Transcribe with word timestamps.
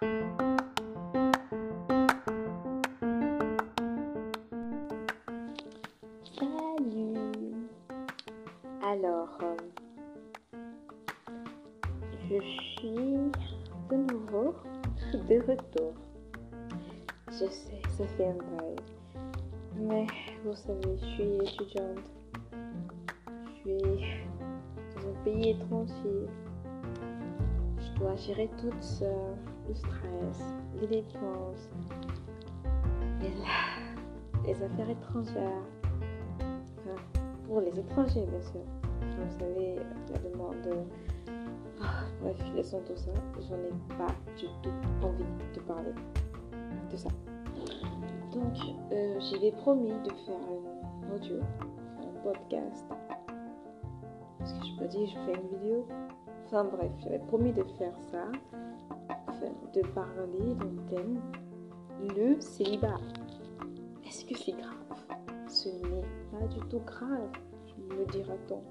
Salut 0.00 0.08
Alors, 8.82 9.28
euh, 9.42 9.56
je 12.30 12.40
suis 12.40 13.18
de 13.90 13.96
nouveau 14.10 14.54
de 15.12 15.38
retour. 15.46 15.92
Je 17.28 17.44
sais, 17.50 17.82
ça 17.90 18.06
fait 18.16 18.28
un 18.28 18.38
bail. 18.56 18.76
Mais 19.76 20.06
vous 20.46 20.54
savez, 20.54 20.96
je 20.96 21.04
suis 21.08 21.34
étudiante. 21.44 21.98
Je 23.66 23.98
suis 23.98 24.24
dans 24.94 25.08
un 25.10 25.24
pays 25.24 25.50
étranger. 25.50 26.26
Je 27.78 28.00
dois 28.00 28.16
gérer 28.16 28.48
tout 28.56 28.72
ça, 28.80 29.04
le 29.70 29.76
stress, 29.76 30.54
les 30.80 30.86
dépenses, 30.86 31.70
les, 34.44 34.62
affaires 34.62 34.90
étrangères. 34.90 35.62
Pour 37.46 37.60
les 37.60 37.78
étrangers, 37.78 38.26
bien 38.26 38.40
sûr. 38.40 38.60
Vous 39.00 39.38
savez, 39.38 39.76
la 40.12 40.18
demande. 40.30 40.86
Ah, 41.80 42.04
bref, 42.20 42.36
laissons 42.54 42.80
tout 42.86 42.96
ça. 42.96 43.12
J'en 43.48 43.56
ai 43.56 43.96
pas 43.96 44.12
du 44.36 44.46
tout 44.62 45.06
envie 45.06 45.24
de 45.54 45.60
parler 45.60 45.92
de 46.90 46.96
ça. 46.96 47.08
Donc, 48.32 48.56
euh, 48.92 49.20
j'avais 49.20 49.52
promis 49.52 49.90
de 49.90 50.10
faire 50.26 50.40
un 50.48 51.14
audio, 51.14 51.36
un 52.00 52.22
podcast. 52.22 52.86
Est-ce 54.40 54.54
que 54.54 54.66
je 54.66 54.76
peux 54.78 54.88
dire, 54.88 55.08
je 55.08 55.32
fais 55.32 55.40
une 55.40 55.58
vidéo 55.58 55.86
Enfin 56.46 56.64
bref, 56.64 56.90
j'avais 56.98 57.20
promis 57.20 57.52
de 57.52 57.62
faire 57.78 57.94
ça, 58.10 58.24
de 59.74 59.82
parler 59.88 60.54
d'un 60.54 60.96
thème, 60.96 61.20
le 62.16 62.40
célibat. 62.40 63.00
Est-ce 64.06 64.24
que 64.24 64.36
c'est 64.36 64.52
grave? 64.52 64.74
Ce 65.48 65.68
n'est 65.68 66.04
pas 66.30 66.46
du 66.46 66.60
tout 66.68 66.80
grave, 66.86 67.30
me 67.78 68.04
dira-t-on. 68.10 68.62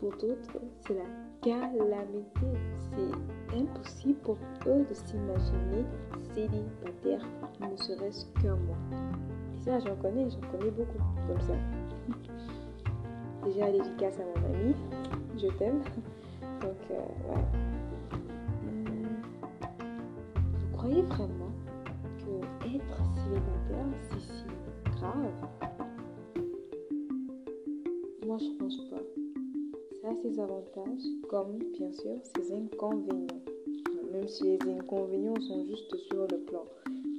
Pour 0.00 0.10
d'autres, 0.12 0.58
c'est 0.80 0.94
la 0.94 1.04
calamité. 1.40 2.46
C'est 2.78 3.56
impossible 3.56 4.18
pour 4.20 4.36
eux 4.66 4.84
de 4.88 4.94
s'imaginer 4.94 5.84
célibataire, 6.34 7.24
ne 7.60 7.76
serait-ce 7.76 8.26
qu'un 8.40 8.56
mois. 8.56 8.76
Et 9.54 9.60
ça, 9.60 9.78
j'en 9.78 9.96
connais, 9.96 10.28
j'en 10.30 10.40
connais 10.50 10.70
beaucoup 10.70 10.98
comme 11.28 11.40
ça. 11.40 11.54
Déjà, 13.44 13.70
dédicace 13.70 14.18
à 14.18 14.40
mon 14.40 14.54
ami, 14.54 14.74
je 15.36 15.46
t'aime. 15.58 15.82
Donc, 16.60 16.76
euh, 16.90 17.34
ouais. 17.34 17.71
Vraiment 21.08 21.50
que 22.18 22.66
être 22.66 23.00
célibataire, 23.16 23.86
c'est 24.08 24.20
si 24.20 24.44
grave 24.96 25.32
Moi, 28.24 28.38
je 28.38 28.56
pense 28.56 28.76
pas. 28.88 29.02
Ça 30.00 30.08
a 30.10 30.14
ses 30.22 30.38
avantages, 30.38 31.02
comme 31.28 31.58
bien 31.76 31.92
sûr 31.92 32.18
ses 32.36 32.52
inconvénients. 32.52 33.42
Même 34.12 34.28
si 34.28 34.44
les 34.44 34.58
inconvénients 34.70 35.40
sont 35.40 35.64
juste 35.66 35.96
sur 36.08 36.22
le 36.30 36.38
plan 36.38 36.64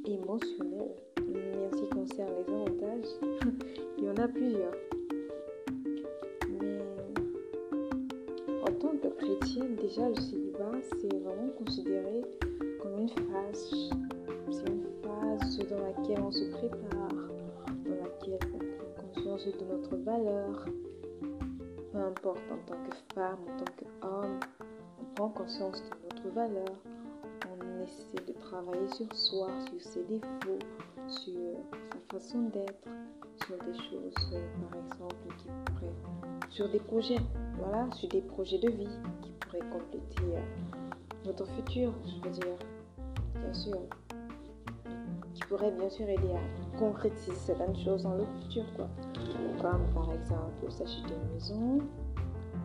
émotionnel. 0.06 0.92
Mais 1.28 1.68
en 1.68 1.78
ce 1.78 1.84
qui 1.84 1.90
concerne 1.90 2.31
les 2.47 2.53
avantages, 2.53 3.09
il 3.97 4.06
y 4.06 4.09
en 4.09 4.16
a 4.16 4.28
plusieurs. 4.30 4.75
Mais 6.62 6.80
en 8.62 8.73
tant 8.80 8.95
que 8.97 9.08
chrétienne, 9.09 9.75
déjà 9.75 10.08
le 10.08 10.16
se 16.34 16.45
prépare, 16.45 17.09
dans 17.86 17.95
laquelle 17.95 18.39
on 18.53 18.58
prend 18.58 19.03
conscience 19.03 19.45
de 19.45 19.66
notre 19.66 19.95
valeur. 19.98 20.66
Peu 21.91 22.00
importe 22.00 22.41
en 22.52 22.57
tant 22.66 22.80
que 22.90 23.13
femme, 23.13 23.38
en 23.44 23.57
tant 23.57 23.72
qu'homme, 23.78 24.40
on 25.00 25.13
prend 25.16 25.30
conscience 25.30 25.84
de 25.84 26.16
notre 26.16 26.30
valeur. 26.34 26.74
On 27.52 27.84
essaie 27.84 28.25
de 28.25 28.34
travailler 28.40 28.88
sur 28.96 29.16
soi, 29.16 29.47
sur 29.69 29.80
ses 29.80 30.03
défauts, 30.06 30.59
sur 31.07 31.34
sa 31.91 32.18
façon 32.18 32.41
d'être, 32.50 32.90
sur 33.46 33.57
des 33.59 33.78
choses, 33.78 34.31
par 34.72 34.80
exemple, 34.80 35.16
qui 35.38 35.50
pourraient, 35.66 36.50
sur 36.50 36.68
des 36.69 36.80
projets, 36.80 37.19
voilà, 37.59 37.91
sur 37.91 38.09
des 38.09 38.22
projets 38.22 38.57
de 38.57 38.72
vie 38.72 39.00
qui 39.22 39.31
pourraient 39.40 39.69
compléter 39.72 40.24
euh, 40.24 40.41
notre 41.25 41.46
futur, 41.50 41.94
je 42.07 42.28
veux 42.28 42.34
dire, 42.34 42.57
bien 43.36 43.53
sûr, 43.53 43.78
qui 45.44 45.50
pourraient 45.50 45.72
bien 45.72 45.90
sûr 45.90 46.08
aider 46.08 46.34
à 46.34 46.78
concrétiser 46.78 47.36
certaines 47.36 47.76
choses 47.76 48.04
dans 48.04 48.16
le 48.16 48.26
futur, 48.42 48.66
quoi. 48.76 48.88
Comme 49.62 49.86
par 49.94 50.12
exemple 50.12 50.72
s'acheter 50.72 51.14
une 51.14 51.34
maison, 51.34 51.80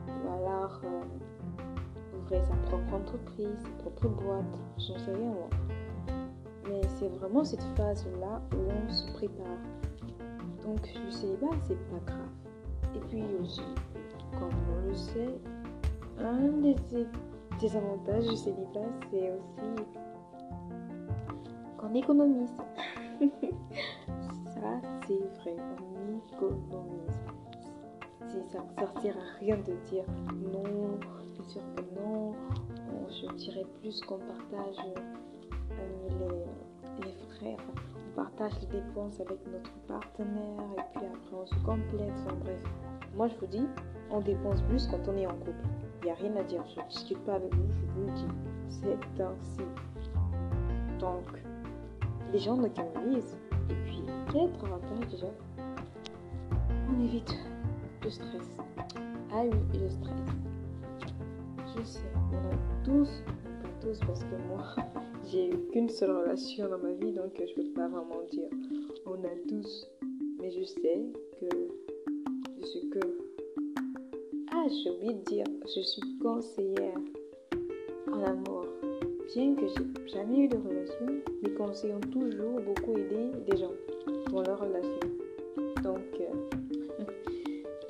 ou 0.06 0.32
alors 0.32 0.80
euh, 0.84 2.18
ouvrir 2.18 2.44
sa 2.44 2.54
propre 2.68 2.94
entreprise, 2.94 3.58
sa 3.62 3.90
propre 3.90 4.08
boîte, 4.08 4.44
j'en 4.78 4.98
sais 4.98 5.14
rien 5.14 5.30
moi. 5.30 5.50
Mais 6.68 6.80
c'est 6.98 7.08
vraiment 7.08 7.44
cette 7.44 7.62
phase-là 7.76 8.42
où 8.54 8.58
on 8.70 8.90
se 8.90 9.10
prépare. 9.12 9.46
Donc 10.64 10.80
le 11.04 11.10
célibat, 11.10 11.56
c'est 11.66 11.78
pas 11.88 12.00
grave. 12.06 12.96
Et 12.96 13.00
puis 13.08 13.24
aussi, 13.40 13.62
comme 14.38 14.50
on 14.72 14.88
le 14.88 14.94
sait, 14.94 15.40
un 16.18 16.48
des, 16.60 16.76
des 17.60 17.76
avantages 17.76 18.26
du 18.26 18.36
célibat, 18.36 18.88
c'est 19.10 19.32
aussi 19.32 19.84
qu'on 21.78 21.94
économise. 21.94 22.50
ça, 24.44 24.80
c'est 25.06 25.14
vrai, 25.14 25.56
on 25.80 26.34
économise. 26.34 27.18
Ça 28.50 28.58
ne 28.58 29.10
à 29.10 29.38
rien 29.40 29.56
de 29.56 29.72
dire 29.88 30.04
non, 30.52 30.98
bien 31.34 31.44
sûr 31.48 31.62
que 31.76 31.82
non. 32.00 32.32
Je 33.08 33.34
dirais 33.36 33.64
plus 33.80 34.00
qu'on 34.02 34.18
partage 34.18 34.76
euh, 34.94 36.44
les, 37.00 37.14
frais, 37.36 37.56
on 37.68 38.16
partage 38.16 38.52
les 38.60 38.80
dépenses 38.80 39.18
avec 39.20 39.38
notre 39.50 39.72
partenaire 39.86 40.62
et 40.76 40.98
puis 40.98 41.06
après 41.06 41.36
on 41.36 41.46
se 41.46 41.54
complète. 41.64 42.12
Enfin, 42.24 42.36
bref, 42.40 42.62
moi 43.16 43.28
je 43.28 43.34
vous 43.36 43.46
dis, 43.46 43.66
on 44.10 44.20
dépense 44.20 44.60
plus 44.62 44.86
quand 44.88 45.00
on 45.08 45.16
est 45.16 45.26
en 45.26 45.34
couple. 45.36 45.52
Il 46.02 46.06
n'y 46.06 46.10
a 46.10 46.14
rien 46.14 46.36
à 46.36 46.42
dire, 46.42 46.62
je 46.74 46.80
ne 46.80 46.88
discute 46.88 47.18
pas 47.24 47.34
avec 47.34 47.54
vous, 47.54 47.66
je 47.74 48.00
vous 48.00 48.06
le 48.06 48.12
dis. 48.12 48.26
C'est 48.68 49.22
ainsi. 49.22 49.62
Donc, 51.00 51.47
les 52.32 52.38
gens 52.38 52.62
économisent. 52.62 53.36
Et 53.70 53.74
puis, 53.84 54.02
quel 54.32 54.50
avantage 54.64 55.08
déjà 55.10 55.26
On 56.90 57.04
évite 57.04 57.36
le 58.02 58.10
stress. 58.10 58.56
Ah 59.32 59.42
oui, 59.44 59.58
le 59.80 59.90
stress. 59.90 60.14
Je 61.76 61.82
sais, 61.84 62.00
on 62.32 62.36
a 62.36 62.84
tous, 62.84 63.22
pas 63.62 63.68
tous 63.80 63.98
parce 64.06 64.24
que 64.24 64.36
moi, 64.48 64.64
j'ai 65.26 65.50
eu 65.50 65.58
qu'une 65.70 65.88
seule 65.88 66.10
relation 66.10 66.68
dans 66.68 66.78
ma 66.78 66.92
vie, 66.92 67.12
donc 67.12 67.32
je 67.38 67.54
peux 67.54 67.68
pas 67.74 67.88
vraiment 67.88 68.22
dire. 68.30 68.48
On 69.06 69.22
a 69.24 69.34
tous. 69.48 69.86
Mais 70.40 70.50
je 70.50 70.64
sais 70.64 71.02
que 71.40 71.46
je 72.60 72.66
suis 72.66 72.88
que. 72.90 73.00
Ah, 74.52 74.66
j'ai 74.68 74.90
oublié 74.90 75.14
de 75.14 75.22
dire, 75.24 75.44
je 75.64 75.80
suis 75.80 76.18
conseillère 76.18 76.98
en 78.10 78.22
amour. 78.22 78.57
Bien 79.34 79.54
que 79.54 79.66
j'ai 79.68 80.10
jamais 80.10 80.44
eu 80.44 80.48
de 80.48 80.56
relation, 80.56 81.06
mes 81.42 81.50
conseils 81.50 81.92
ont 81.92 82.00
toujours 82.00 82.60
beaucoup 82.62 82.96
aidé 82.96 83.30
des 83.46 83.58
gens 83.58 83.72
dans 84.30 84.40
leur 84.40 84.58
relation. 84.58 85.00
Donc, 85.82 86.00
euh, 86.18 86.56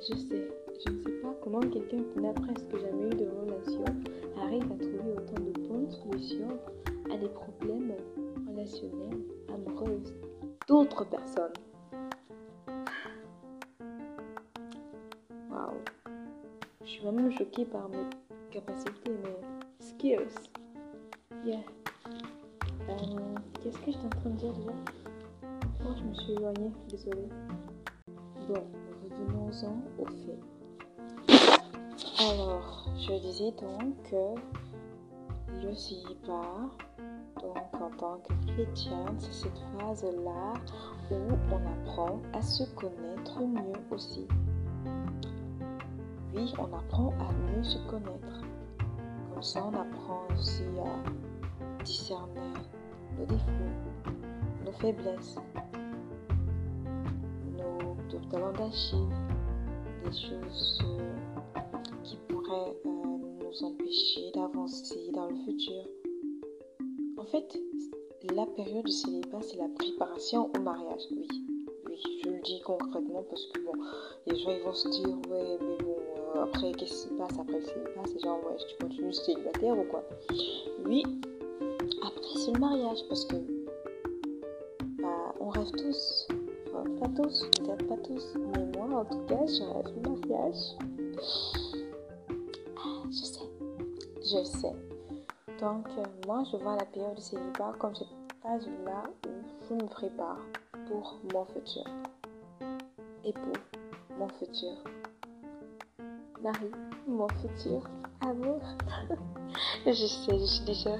je 0.00 0.16
sais, 0.16 0.49
je 0.84 0.93
ne 0.93 1.00
sais 1.04 1.12
pas 1.22 1.32
comment 1.41 1.60
quelqu'un 1.60 2.03
qui 2.12 2.21
n'a 2.21 2.32
presque 2.32 2.76
jamais 2.81 3.06
eu 3.06 3.15
de 3.15 3.28
relation 3.28 3.84
arrive 4.43 4.65
à 4.65 4.76
trouver 4.78 5.12
autant 5.16 5.41
de 5.41 5.69
bonnes 5.69 5.91
solutions 5.93 6.59
à 7.12 7.16
des 7.16 7.28
problèmes 7.28 7.94
relationnels, 8.49 9.20
amoureux 9.49 10.02
d'autres 10.67 11.05
personnes. 11.05 11.52
Waouh! 15.52 15.79
Je 16.84 16.88
suis 16.91 17.02
vraiment 17.02 17.31
choquée 17.31 17.64
par 17.64 17.88
mes 17.91 18.11
capacités, 18.50 19.12
mes 19.12 19.87
skills. 19.87 20.57
Yeah. 21.44 21.61
Euh, 22.88 22.94
Qu'est-ce 23.62 23.79
que 23.79 23.93
j'étais 23.93 24.06
en 24.06 24.08
train 24.11 24.31
de 24.31 24.37
dire 24.37 24.52
déjà 24.52 24.73
Oh, 25.85 25.93
je 25.96 26.02
me 26.05 26.14
suis 26.14 26.32
éloignée, 26.32 26.73
désolée. 26.88 27.29
Bon, 28.49 28.64
revenons-en 29.11 29.76
au 29.99 30.06
fait. 30.06 30.38
Alors, 32.19 32.88
je 32.96 33.12
disais 33.20 33.52
donc 33.52 34.02
que 34.11 34.35
le 35.62 35.75
célibat, 35.75 36.70
donc 37.41 37.56
en 37.81 37.91
tant 37.96 38.19
que 38.19 38.52
chrétienne, 38.52 39.17
c'est 39.19 39.32
cette 39.32 39.58
phase-là 39.79 40.55
où 41.11 41.14
on 41.52 41.91
apprend 41.91 42.20
à 42.32 42.43
se 42.43 42.64
connaître 42.75 43.41
mieux 43.41 43.81
aussi. 43.91 44.26
Oui, 46.34 46.52
on 46.58 46.76
apprend 46.76 47.12
à 47.20 47.32
mieux 47.32 47.62
se 47.64 47.79
connaître. 47.88 48.43
Comme 49.32 49.43
ça, 49.43 49.64
on 49.64 49.75
apprend 49.75 50.23
aussi 50.34 50.64
à 50.84 51.27
discerner 51.88 52.52
nos 53.19 53.25
défauts, 53.25 54.12
nos 54.64 54.73
faiblesses, 54.73 55.37
nos 57.56 57.96
talents 58.31 58.52
d'Achille, 58.52 59.08
des 60.05 60.12
choses 60.12 60.82
euh, 60.85 61.58
qui 62.05 62.17
pourraient 62.29 62.76
euh, 62.85 63.19
nous 63.43 63.64
empêcher 63.64 64.31
d'avancer 64.35 65.11
dans 65.14 65.29
le 65.29 65.37
futur. 65.46 65.82
En 67.17 67.25
fait, 67.25 67.58
la 68.34 68.44
période 68.44 68.84
de 68.84 68.91
célibat, 68.91 69.41
c'est 69.41 69.56
la 69.56 69.69
préparation 69.69 70.50
au 70.55 70.61
mariage, 70.61 71.02
oui. 71.11 71.26
Oui, 71.88 71.96
je 72.23 72.29
le 72.29 72.41
dis 72.43 72.61
concrètement 72.67 73.25
parce 73.31 73.46
que 73.46 73.61
bon, 73.61 73.73
les 74.26 74.37
gens 74.37 74.50
ils 74.50 74.62
vont 74.62 74.75
se 74.75 74.88
dire, 74.91 75.08
ouais, 75.31 75.58
mais 75.58 75.79
bon, 75.82 75.96
euh, 76.37 76.43
après, 76.43 76.73
qu'est-ce 76.73 77.06
qui 77.06 77.14
se 77.14 77.14
passe 77.14 77.38
après 77.38 77.61
le 77.61 77.64
célibat? 77.64 78.02
C'est 78.05 78.23
genre, 78.23 78.41
ouais, 78.44 78.56
tu 78.58 78.84
continues 78.84 79.12
célibataire 79.14 79.79
ou 79.79 79.84
quoi? 79.84 80.05
Oui, 80.84 81.02
le 82.52 82.58
mariage 82.58 82.98
parce 83.08 83.24
que 83.24 83.36
bah, 85.00 85.34
on 85.40 85.48
rêve 85.48 85.70
tous. 85.72 86.28
Pas 87.00 87.08
tous, 87.08 87.44
peut-être 87.56 87.86
pas 87.86 87.96
tous, 87.96 88.34
mais 88.36 88.66
moi 88.76 89.00
en 89.00 89.04
tout 89.04 89.20
cas, 89.26 89.46
je 89.46 89.62
rêve 89.62 89.94
le 89.96 90.10
mariage. 90.10 90.76
Ah, 92.76 93.02
je 93.10 93.24
sais, 93.24 93.50
je 94.22 94.44
sais. 94.44 94.74
Donc, 95.60 95.88
euh, 95.98 96.04
moi, 96.26 96.44
je 96.50 96.56
vois 96.56 96.76
la 96.76 96.84
période 96.84 97.16
de 97.16 97.20
célibat 97.20 97.72
comme 97.78 97.94
cette 97.94 98.06
phase-là 98.42 99.04
où 99.26 99.30
je 99.68 99.74
me 99.74 99.88
prépare 99.88 100.38
pour 100.88 101.18
mon 101.32 101.44
futur 101.46 101.84
et 103.24 103.32
pour 103.32 104.18
mon 104.18 104.28
futur 104.28 104.72
mari, 106.42 106.70
mon 107.06 107.28
futur 107.28 107.82
amour. 108.20 108.60
je 109.86 109.92
sais, 109.92 110.38
je 110.38 110.44
suis 110.44 110.64
déjà, 110.64 110.96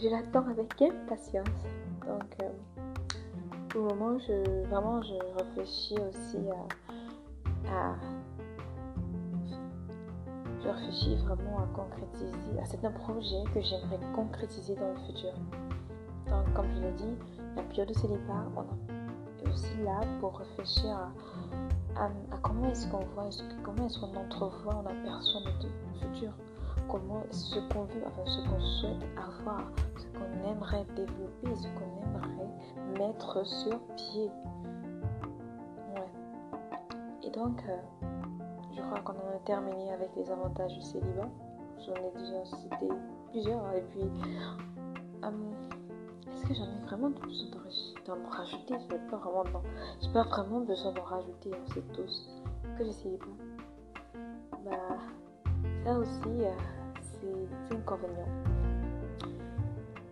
je 0.00 0.08
l'attends 0.08 0.46
avec 0.48 0.80
impatience. 0.82 1.46
Donc, 2.06 2.36
euh, 2.42 2.50
le 3.74 3.80
moment, 3.80 4.18
je, 4.18 4.66
vraiment, 4.68 5.02
je 5.02 5.14
réfléchis 5.38 5.96
aussi 6.08 6.38
à, 7.68 7.72
à 7.72 7.94
je 10.64 10.70
réfléchis 10.70 11.16
vraiment 11.16 11.58
à 11.58 11.66
concrétiser, 11.74 12.58
à 12.60 12.64
certains 12.64 12.90
projets 12.90 13.44
que 13.52 13.60
j'aimerais 13.60 14.00
concrétiser 14.14 14.74
dans 14.74 14.88
le 14.88 14.98
futur. 15.06 15.32
Donc, 16.30 16.52
comme 16.54 16.66
je 16.74 16.80
l'ai 16.80 16.92
dit, 16.92 17.16
la 17.56 17.62
période 17.62 17.88
de 17.88 17.94
célibat, 17.94 18.46
on 18.56 18.62
est 19.44 19.52
aussi 19.52 19.76
là 19.84 20.00
pour 20.20 20.38
réfléchir 20.38 20.96
à, 21.96 22.10
comment 22.42 22.68
est-ce 22.70 22.86
qu'on 22.88 23.04
voit, 23.14 23.28
comment 23.62 23.86
est-ce 23.86 24.00
qu'on 24.00 24.16
entrevoit, 24.16 24.82
on 24.82 24.86
aperçoit 24.86 25.40
notre 25.42 25.68
futur, 26.00 26.32
comment 26.88 27.22
ce 27.30 27.58
qu'on 27.72 27.84
veut, 27.84 28.02
enfin 28.06 28.22
ce 28.26 28.40
qu'on 28.48 28.60
souhaite 28.60 29.04
avoir, 29.16 29.62
ce 29.96 30.06
qu'on 30.18 30.50
aimerait 30.50 30.84
développer, 30.96 31.54
ce 31.54 31.68
qu'on 31.68 32.02
aimerait 32.02 32.98
mettre 32.98 33.46
sur 33.46 33.78
pied. 33.96 34.30
Ouais. 35.94 36.10
Et 37.22 37.30
donc, 37.30 37.62
euh, 37.68 37.76
je 38.76 38.80
crois 38.82 39.00
qu'on 39.00 39.12
en 39.12 39.36
a 39.36 39.38
terminé 39.44 39.92
avec 39.92 40.10
les 40.16 40.30
avantages 40.30 40.74
du 40.74 40.82
célibat. 40.82 41.28
J'en 41.78 41.94
ai 41.94 42.12
déjà 42.18 42.44
cité 42.44 42.88
plusieurs. 43.30 43.72
Et 43.74 43.82
puis, 43.82 44.02
euh, 45.22 45.30
est-ce 46.32 46.46
que 46.46 46.54
j'en 46.54 46.64
ai 46.64 46.84
vraiment 46.86 47.10
besoin 47.10 47.48
d'en 48.06 48.30
rajouter? 48.30 48.74
Je 48.88 48.94
n'ai 48.94 49.00
pas 49.10 49.16
vraiment, 49.16 49.62
j'ai 50.00 50.12
pas 50.12 50.24
vraiment 50.24 50.60
besoin 50.60 50.92
d'en 50.92 51.02
rajouter. 51.02 51.50
On 51.52 51.72
sait 51.72 51.82
tous 51.92 52.42
que 52.78 52.84
le 52.84 52.92
célibat. 52.92 53.26
Bah, 54.64 54.98
ça 55.84 55.98
aussi, 55.98 56.10
euh, 56.26 56.50
c'est 57.68 57.74
inconvénient. 57.76 58.28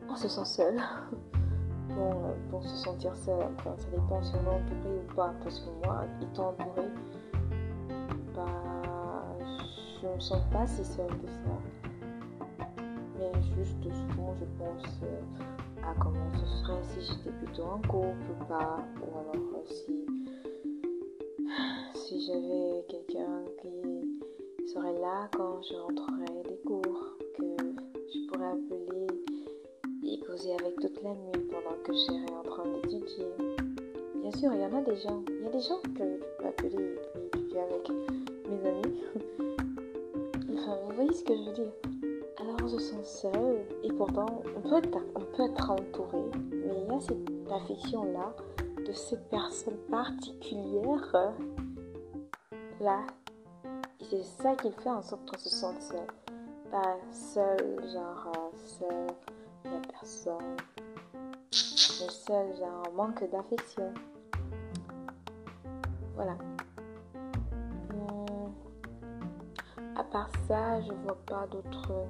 On 0.08 0.16
se 0.16 0.28
sent 0.28 0.44
seul. 0.44 0.74
bon, 1.88 2.10
euh, 2.10 2.34
pour 2.50 2.62
se 2.62 2.76
sentir 2.76 3.16
seul, 3.16 3.46
ça 3.64 3.74
dépend 3.90 4.22
si 4.22 4.34
on 4.34 4.52
est 4.52 4.54
entouré 4.54 4.98
ou 4.98 5.14
pas. 5.14 5.32
Parce 5.42 5.60
que 5.60 5.86
moi, 5.86 6.04
étant 6.20 6.50
entouré, 6.50 6.88
je 10.02 10.08
ne 10.08 10.14
me 10.14 10.20
sens 10.20 10.42
pas 10.52 10.66
si 10.66 10.84
seule 10.84 11.06
que 11.06 11.28
ça. 11.28 12.66
Mais 13.18 13.32
juste 13.56 13.82
souvent, 13.82 14.34
je 14.38 14.44
pense 14.58 15.00
euh, 15.04 15.20
à 15.82 15.94
comment 15.98 16.30
ce 16.34 16.46
serait 16.46 16.82
si 16.82 17.00
j'étais 17.00 17.30
plutôt 17.30 17.64
en 17.64 17.78
couple 17.88 18.30
ou 18.30 18.44
pas. 18.46 18.84
Ou 19.00 19.18
alors 19.18 19.64
si, 19.64 20.04
si 21.94 22.26
j'avais 22.26 22.84
quelqu'un 22.88 23.44
qui 23.62 24.02
serait 24.72 24.98
là 25.00 25.28
quand 25.36 25.60
je 25.62 25.74
rentrerais 25.74 26.42
des 26.48 26.56
cours, 26.64 27.16
que 27.36 27.44
je 28.14 28.26
pourrais 28.26 28.46
appeler 28.46 29.06
et 30.02 30.18
causer 30.20 30.54
avec 30.54 30.76
toute 30.76 31.02
la 31.02 31.10
nuit 31.10 31.46
pendant 31.50 31.76
que 31.84 31.92
je 31.92 32.32
en 32.32 32.42
train 32.42 32.64
d'étudier. 32.64 33.26
Bien 34.14 34.30
sûr, 34.32 34.50
il 34.54 34.60
y 34.60 34.64
en 34.64 34.74
a 34.74 34.80
des 34.80 34.96
gens. 34.96 35.22
Il 35.28 35.44
y 35.44 35.46
a 35.46 35.50
des 35.50 35.60
gens 35.60 35.78
que 35.82 36.04
je 36.04 36.24
peux 36.38 36.46
appeler 36.46 36.96
et 37.14 37.26
étudier 37.26 37.60
avec 37.60 37.86
mes 38.48 38.68
amis. 38.68 39.02
vous 40.48 40.94
voyez 40.94 41.12
ce 41.12 41.24
que 41.24 41.36
je 41.36 41.42
veux 41.42 41.52
dire 41.52 41.72
Alors 42.40 42.56
on 42.62 42.68
se 42.68 42.78
sent 42.78 43.04
seul 43.04 43.66
et 43.82 43.92
pourtant 43.92 44.42
on 44.56 44.60
peut 44.68 44.78
être, 44.78 44.98
on 45.16 45.36
peut 45.36 45.42
être 45.42 45.70
entouré, 45.70 46.30
mais 46.50 46.82
il 46.82 46.90
y 46.90 46.96
a 46.96 47.00
cette 47.00 47.52
affection-là 47.52 48.34
de 48.86 48.92
cette 48.92 49.28
personne 49.28 49.76
particulière 49.90 51.34
là. 52.80 53.04
C'est 54.12 54.42
ça 54.42 54.54
qui 54.56 54.70
fait 54.70 54.90
en 54.90 55.00
sorte 55.00 55.22
qu'on 55.30 55.38
se 55.38 55.48
sente 55.48 55.80
seul. 55.80 56.06
Pas 56.70 56.98
seul, 57.10 57.80
genre 57.94 58.30
euh, 58.36 58.50
seul, 58.66 59.06
la 59.64 59.80
personne, 59.90 60.56
mais 61.50 62.10
seul, 62.10 62.54
genre 62.58 62.92
manque 62.94 63.24
d'affection. 63.30 63.90
Voilà. 66.14 66.36
À 69.96 70.04
part 70.04 70.28
ça, 70.46 70.82
je 70.82 70.92
vois 70.92 71.16
pas 71.24 71.46
d'autres 71.46 72.06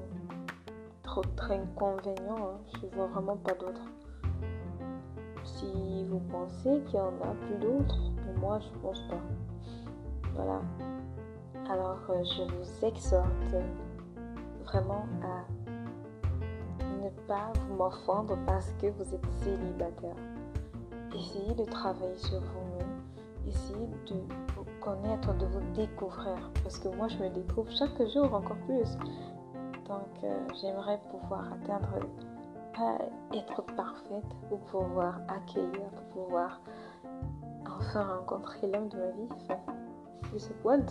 inconvénients. 1.51 2.49
Hein. 2.49 2.61
Je 2.83 2.97
vois 2.97 3.07
vraiment 3.07 3.37
pas 3.37 3.55
d'autres. 3.55 3.87
Si 5.45 6.05
vous 6.07 6.21
pensez 6.33 6.83
qu'il 6.87 6.97
y 6.97 7.01
en 7.01 7.15
a 7.23 7.33
plus 7.47 7.59
d'autres, 7.61 8.11
moi, 8.41 8.59
je 8.59 8.81
pense 8.81 9.01
pas. 9.03 9.21
Voilà. 10.35 10.61
Alors, 11.73 11.97
euh, 12.11 12.23
je 12.23 12.43
vous 12.43 12.87
exhorte 12.87 13.55
vraiment 14.67 15.07
à 15.23 15.43
ne 17.03 17.09
pas 17.27 17.51
vous 17.55 17.77
morfondre 17.77 18.37
parce 18.45 18.71
que 18.73 18.89
vous 18.89 19.15
êtes 19.15 19.27
célibataire. 19.43 20.17
Essayez 21.15 21.55
de 21.55 21.65
travailler 21.65 22.15
sur 22.17 22.41
vous-même. 22.41 23.01
Essayez 23.49 23.87
de 23.87 24.17
connaître, 24.83 25.35
de 25.39 25.47
vous 25.47 25.73
découvrir. 25.75 26.51
Parce 26.63 26.79
que 26.79 26.89
moi, 26.89 27.09
je 27.09 27.17
me 27.17 27.31
découvre 27.31 27.71
chaque 27.71 28.07
jour 28.07 28.35
encore 28.35 28.59
plus. 28.67 28.99
Donc, 29.89 30.25
euh, 30.25 30.39
j'aimerais 30.61 31.01
pouvoir 31.11 31.55
atteindre, 31.55 32.01
pas 32.77 32.99
être 33.33 33.63
parfaite, 33.75 34.29
pour 34.51 34.61
pouvoir 34.67 35.21
accueillir, 35.27 35.89
pour 36.13 36.25
pouvoir 36.27 36.61
enfin 37.65 38.19
rencontrer 38.19 38.67
l'homme 38.67 38.91
de 38.91 38.99
ma 38.99 39.11
vie. 39.13 39.29
Enfin, 39.31 39.59
c'est 40.33 40.39
ce 40.39 40.53
point. 40.53 40.85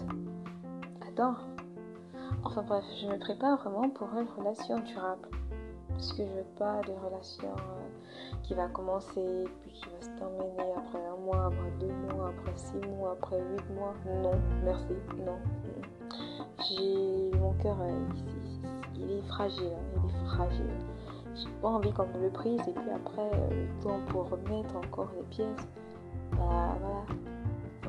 Enfin 2.44 2.64
bref, 2.64 2.84
je 3.00 3.08
me 3.08 3.18
prépare 3.20 3.58
vraiment 3.60 3.90
pour 3.90 4.08
une 4.18 4.28
relation 4.38 4.80
durable. 4.80 5.28
Parce 5.90 6.14
que 6.14 6.24
je 6.24 6.32
veux 6.32 6.46
pas 6.58 6.82
de 6.82 6.92
relation 6.92 7.50
euh, 7.50 8.34
qui 8.44 8.56
va 8.56 8.68
commencer, 8.68 9.46
puis 9.62 9.72
qui 9.72 9.84
va 9.90 10.02
se 10.02 10.10
terminer 10.18 10.74
après 10.76 11.06
un 11.06 11.18
mois, 11.18 11.46
après 11.46 11.72
deux 11.80 11.94
mois, 12.16 12.30
après 12.30 12.56
six 12.56 12.88
mois, 12.88 13.12
après 13.12 13.38
huit 13.38 13.76
mois. 13.76 13.94
Non, 14.06 14.32
merci, 14.64 14.96
non. 15.18 15.38
J'ai 16.68 17.38
mon 17.38 17.54
cœur, 17.54 17.78
euh, 17.82 18.00
il, 18.96 19.12
est 19.12 19.22
fragile, 19.28 19.66
hein, 19.68 20.02
il 20.04 20.10
est 20.10 20.30
fragile. 20.30 20.66
J'ai 21.36 21.50
pas 21.62 21.70
envie 21.70 21.92
qu'on 21.92 22.08
me 22.08 22.24
le 22.24 22.30
prise 22.30 22.62
et 22.68 22.74
puis 22.74 22.90
après 22.90 23.30
euh, 23.34 23.50
le 23.50 23.84
temps 23.84 24.00
pour 24.08 24.30
remettre 24.30 24.76
encore 24.76 25.12
les 25.16 25.24
pièces. 25.24 25.68
Bah 26.32 26.76
voilà. 26.80 27.31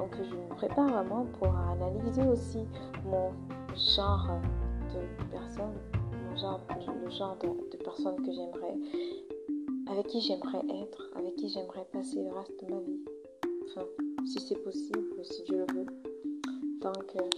Donc 0.03 0.17
je 0.17 0.35
me 0.35 0.49
prépare 0.57 0.89
vraiment 0.89 1.27
pour 1.39 1.55
analyser 1.71 2.23
aussi 2.23 2.59
mon 3.05 3.31
genre 3.77 4.41
de 4.93 5.31
personne 5.31 5.75
genre, 6.37 6.61
le 7.05 7.09
genre 7.09 7.37
de, 7.39 7.77
personne 7.77 8.17
que 8.17 8.33
j'aimerais, 8.33 8.75
avec 9.89 10.09
qui 10.09 10.21
j'aimerais 10.21 10.59
être, 10.83 11.09
avec 11.15 11.37
qui 11.37 11.49
j'aimerais 11.51 11.87
passer 11.93 12.21
le 12.21 12.33
reste 12.33 12.65
de 12.65 12.75
ma 12.75 12.81
vie. 12.81 12.99
Enfin, 13.69 13.87
si 14.27 14.41
c'est 14.41 14.61
possible, 14.65 15.07
si 15.23 15.45
Dieu 15.45 15.59
le 15.69 15.73
veut. 15.73 15.87
Donc, 16.81 17.17
euh, 17.17 17.31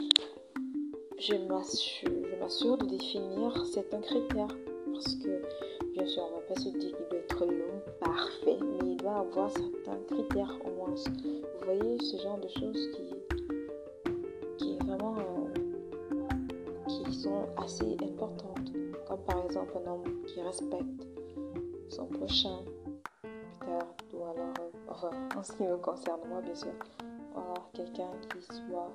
je 1.18 1.34
m'assure 2.40 2.78
de 2.78 2.86
définir 2.86 3.66
certains 3.66 4.00
critères. 4.00 4.56
Parce 4.90 5.16
que, 5.16 5.42
bien 5.92 6.06
sûr, 6.06 6.22
on 6.30 6.36
va 6.36 6.42
pas 6.46 6.58
se 6.58 6.70
dire 6.70 6.96
qu'il 6.96 7.08
doit 7.10 7.18
être 7.18 7.44
long, 7.44 7.82
parfait, 8.00 8.58
mais 8.62 8.92
il 8.92 8.96
doit 8.96 9.16
avoir 9.16 9.50
certains 9.50 9.98
critères 10.08 10.58
Vous 10.86 11.64
voyez, 11.64 11.98
ce 11.98 12.18
genre 12.18 12.38
de 12.38 12.48
choses 12.48 12.90
qui, 12.92 13.14
qui 14.58 14.74
est 14.74 14.82
vraiment, 14.84 15.16
euh, 15.16 16.14
qui 16.86 17.12
sont 17.14 17.46
assez 17.56 17.96
importantes. 18.02 18.70
Comme 19.08 19.20
par 19.26 19.44
exemple 19.44 19.72
un 19.84 19.90
homme 19.90 20.22
qui 20.26 20.40
respecte 20.42 21.06
son 21.88 22.06
prochain, 22.06 22.58
célibataire 23.22 23.88
ou 24.12 24.22
alors, 24.24 24.54
euh, 24.60 24.70
enfin, 24.88 25.10
en 25.36 25.42
ce 25.42 25.52
qui 25.52 25.62
me 25.62 25.76
concerne 25.78 26.20
moi, 26.28 26.40
bien 26.42 26.54
sûr, 26.54 26.72
quelqu'un 27.72 28.10
qui 28.30 28.42
soit 28.42 28.90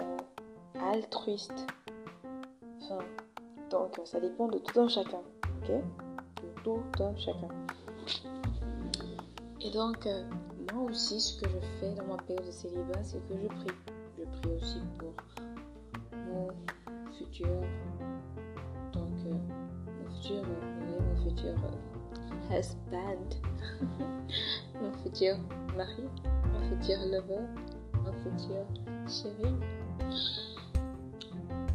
euh, 0.00 0.16
altruiste. 0.92 1.66
Enfin, 2.82 2.98
donc 3.70 3.98
ça 4.04 4.20
dépend 4.20 4.48
de 4.48 4.58
tout 4.58 4.80
un 4.80 4.88
chacun, 4.88 5.22
ok? 5.62 5.70
De 5.70 6.62
tout 6.64 7.02
un 7.02 7.16
chacun. 7.16 7.48
Et 9.60 9.70
donc, 9.70 10.06
moi 10.72 10.90
aussi, 10.90 11.20
ce 11.20 11.40
que 11.40 11.48
je 11.48 11.58
fais 11.80 11.94
dans 11.94 12.04
ma 12.06 12.16
période 12.22 12.46
de 12.46 12.50
célibat, 12.50 13.02
c'est 13.02 13.18
que 13.28 13.34
je 13.34 13.46
prie. 13.46 13.76
Je 14.18 14.24
prie 14.24 14.54
aussi 14.56 14.80
pour 14.98 15.12
mon 16.14 16.48
futur, 17.18 17.46
donc 18.92 19.12
euh, 19.26 19.34
mon 19.86 20.14
futur, 20.14 20.42
mon 21.00 21.16
futur 21.24 21.54
husband, 22.50 23.36
mon 24.80 24.92
futur 25.02 25.36
mari, 25.76 26.04
mon 26.52 26.60
futur 26.68 26.98
lover, 27.06 27.44
mon 28.04 28.12
futur 28.12 28.64
chéri. 29.08 29.54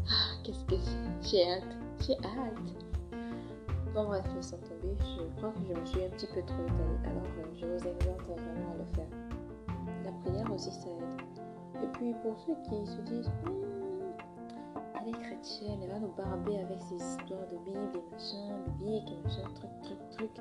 Ah, 0.10 0.36
qu'est-ce 0.44 0.64
que 0.66 0.76
j'ai 1.22 1.52
hâte, 1.52 1.78
j'ai 2.00 2.18
hâte. 2.26 2.87
Bon 3.94 4.06
bref, 4.06 4.26
laissons 4.36 4.58
tomber. 4.58 4.96
Je 5.00 5.24
crois 5.38 5.52
que 5.52 5.60
je 5.68 5.74
me 5.74 5.86
suis 5.86 6.04
un 6.04 6.10
petit 6.10 6.28
peu 6.28 6.42
trop 6.44 6.64
étalée. 6.64 7.00
Alors, 7.06 7.24
euh, 7.24 7.56
je 7.56 7.66
vous 7.66 7.88
exhorte 7.88 8.22
vraiment 8.22 8.74
à 8.74 8.78
le 8.78 8.86
faire. 8.96 9.08
La 10.04 10.12
prière 10.12 10.52
aussi, 10.54 10.72
ça 10.72 10.90
aide. 10.90 11.84
Et 11.84 11.88
puis, 11.94 12.14
pour 12.22 12.38
ceux 12.40 12.56
qui 12.64 12.86
se 12.86 13.02
disent, 13.02 13.32
hmm, 13.46 13.68
elle 15.02 15.10
est 15.10 15.20
chrétienne, 15.20 15.80
elle 15.84 15.90
va 15.90 16.00
nous 16.00 16.14
barber 16.16 16.60
avec 16.60 16.82
ses 16.82 16.96
histoires 16.96 17.48
de 17.52 17.58
Bible 17.66 17.90
et 17.96 18.12
machin, 18.12 18.58
biblique 18.66 19.12
et 19.12 19.24
machin, 19.24 19.44
truc, 19.56 19.70
truc, 19.84 20.10
truc. 20.12 20.32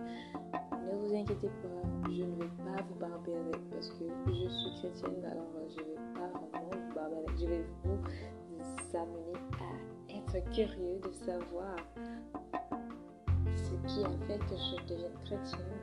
Ne 0.72 0.96
vous 0.96 1.14
inquiétez 1.14 1.48
pas, 1.48 2.10
je 2.10 2.22
ne 2.22 2.34
vais 2.36 2.50
pas 2.64 2.82
vous 2.88 2.98
barber 2.98 3.36
avec 3.36 3.70
parce 3.70 3.90
que 3.90 4.04
je 4.26 4.48
suis 4.48 4.74
chrétienne, 4.80 5.24
alors 5.24 5.44
euh, 5.56 5.68
je 5.68 5.80
ne 5.80 5.86
vais 5.86 6.14
pas 6.14 6.28
vraiment 6.28 6.86
vous 6.88 6.94
barber 6.94 7.16
avec. 7.18 7.38
Je 7.38 7.46
vais 7.46 7.64
vous 7.84 8.96
amener 8.96 9.38
à 9.60 10.16
être 10.16 10.50
curieux 10.50 10.98
de 11.02 11.12
savoir 11.12 11.76
ce 13.56 13.74
qui 13.86 14.04
a 14.04 14.08
fait 14.26 14.38
que 14.38 14.56
je 14.56 14.76
devienne 14.88 15.12
chrétienne, 15.24 15.76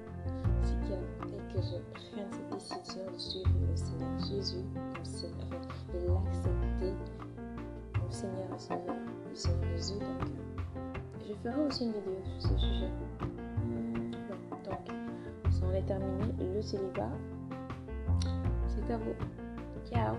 ce 0.63 0.73
qui 0.85 0.93
a 0.93 0.97
fait 0.97 1.53
que 1.53 1.61
je 1.61 1.77
prenne 1.93 2.27
cette 2.31 2.49
décision 2.51 3.11
de 3.11 3.17
suivre 3.17 3.49
le 3.69 3.75
Seigneur 3.75 4.19
Jésus, 4.19 4.63
comme 4.73 5.05
Seigneur, 5.05 5.61
de 5.93 6.07
l'accepter 6.07 6.93
comme 7.93 8.11
Seigneur 8.11 8.47
et 8.55 8.59
Sauveur, 8.59 8.95
le 9.29 9.35
Seigneur 9.35 9.69
Jésus. 9.77 9.99
Donc, 9.99 10.03
euh, 10.05 11.25
je 11.27 11.33
ferai 11.33 11.65
aussi 11.65 11.85
une 11.85 11.91
vidéo 11.93 12.17
sur 12.39 12.51
ce 12.51 12.57
sujet. 12.57 12.91
Bon, 13.19 14.57
donc, 14.63 15.51
ça 15.51 15.65
en 15.65 15.73
est 15.73 15.85
terminé. 15.85 16.33
Le 16.39 16.61
célibat, 16.61 17.11
c'est 18.67 18.93
à 18.93 18.97
vous. 18.97 19.15
Ciao 19.89 20.15